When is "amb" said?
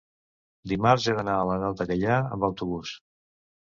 2.25-2.53